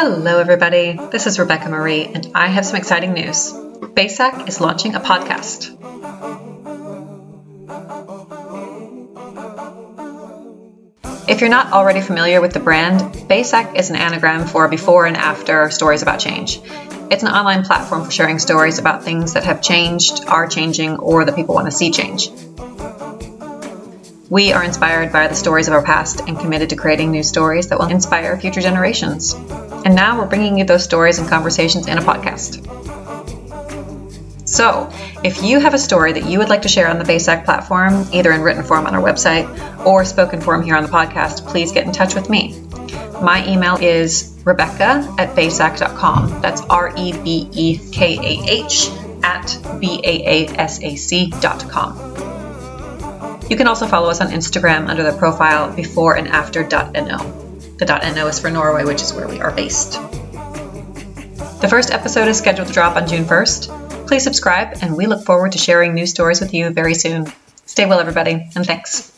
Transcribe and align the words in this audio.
Hello, 0.00 0.38
everybody. 0.38 0.92
This 1.10 1.26
is 1.26 1.40
Rebekah 1.40 1.70
Marie, 1.70 2.04
and 2.04 2.30
I 2.32 2.46
have 2.46 2.64
some 2.64 2.76
exciting 2.76 3.14
news. 3.14 3.52
BAASAC 3.52 4.48
is 4.48 4.60
launching 4.60 4.94
a 4.94 5.00
podcast. 5.00 5.74
If 11.28 11.40
you're 11.40 11.50
not 11.50 11.72
already 11.72 12.00
familiar 12.00 12.40
with 12.40 12.52
the 12.52 12.60
brand, 12.60 13.00
BAASAC 13.28 13.74
is 13.74 13.90
an 13.90 13.96
anagram 13.96 14.46
for 14.46 14.68
before 14.68 15.06
and 15.06 15.16
after 15.16 15.68
stories 15.70 16.02
about 16.02 16.20
change. 16.20 16.60
It's 17.10 17.24
an 17.24 17.30
online 17.30 17.64
platform 17.64 18.04
for 18.04 18.10
sharing 18.12 18.38
stories 18.38 18.78
about 18.78 19.02
things 19.02 19.32
that 19.32 19.42
have 19.44 19.62
changed, 19.62 20.26
are 20.26 20.46
changing, 20.46 20.98
or 20.98 21.24
that 21.24 21.34
people 21.34 21.56
want 21.56 21.66
to 21.66 21.72
see 21.72 21.90
change. 21.90 22.30
We 24.30 24.52
are 24.52 24.62
inspired 24.62 25.10
by 25.10 25.28
the 25.28 25.34
stories 25.34 25.68
of 25.68 25.74
our 25.74 25.82
past 25.82 26.20
and 26.20 26.38
committed 26.38 26.68
to 26.70 26.76
creating 26.76 27.10
new 27.10 27.22
stories 27.22 27.68
that 27.68 27.78
will 27.78 27.88
inspire 27.88 28.38
future 28.38 28.60
generations. 28.60 29.32
And 29.32 29.94
now 29.94 30.18
we're 30.18 30.26
bringing 30.26 30.58
you 30.58 30.64
those 30.64 30.84
stories 30.84 31.18
and 31.18 31.26
conversations 31.26 31.86
in 31.86 31.96
a 31.96 32.02
podcast. 32.02 32.66
So, 34.46 34.90
if 35.24 35.42
you 35.42 35.60
have 35.60 35.72
a 35.72 35.78
story 35.78 36.12
that 36.12 36.24
you 36.26 36.38
would 36.38 36.50
like 36.50 36.62
to 36.62 36.68
share 36.68 36.88
on 36.88 36.98
the 36.98 37.04
BAASAC 37.04 37.46
platform, 37.46 38.06
either 38.12 38.32
in 38.32 38.42
written 38.42 38.64
form 38.64 38.86
on 38.86 38.94
our 38.94 39.02
website 39.02 39.46
or 39.86 40.04
spoken 40.04 40.42
form 40.42 40.62
here 40.62 40.76
on 40.76 40.82
the 40.82 40.90
podcast, 40.90 41.46
please 41.46 41.72
get 41.72 41.86
in 41.86 41.92
touch 41.92 42.14
with 42.14 42.28
me. 42.28 42.60
My 43.22 43.46
email 43.48 43.76
is 43.76 44.38
rebekah 44.44 45.14
at 45.18 45.34
baasac.com. 45.34 46.42
That's 46.42 46.60
R 46.62 46.92
E 46.96 47.12
B 47.12 47.48
E 47.52 47.78
K 47.92 48.18
A 48.18 48.44
H 48.46 48.90
at 49.22 49.58
B 49.80 50.00
A 50.04 50.46
A 50.46 50.48
S 50.58 50.82
A 50.82 50.96
C.com. 50.96 52.27
You 53.48 53.56
can 53.56 53.66
also 53.66 53.86
follow 53.86 54.10
us 54.10 54.20
on 54.20 54.28
Instagram 54.28 54.88
under 54.88 55.02
the 55.02 55.16
profile 55.16 55.74
before 55.74 56.16
and 56.16 56.28
after.no. 56.28 57.18
The 57.78 58.12
.no 58.14 58.26
is 58.26 58.38
for 58.38 58.50
Norway, 58.50 58.84
which 58.84 59.02
is 59.02 59.14
where 59.14 59.26
we 59.26 59.40
are 59.40 59.52
based. 59.52 59.92
The 61.60 61.68
first 61.68 61.90
episode 61.90 62.28
is 62.28 62.38
scheduled 62.38 62.68
to 62.68 62.74
drop 62.74 62.96
on 62.96 63.08
June 63.08 63.24
1st. 63.24 64.06
Please 64.06 64.22
subscribe, 64.22 64.78
and 64.82 64.96
we 64.96 65.06
look 65.06 65.24
forward 65.24 65.52
to 65.52 65.58
sharing 65.58 65.94
new 65.94 66.06
stories 66.06 66.40
with 66.40 66.54
you 66.54 66.70
very 66.70 66.94
soon. 66.94 67.32
Stay 67.66 67.86
well, 67.86 68.00
everybody, 68.00 68.48
and 68.54 68.66
thanks. 68.66 69.17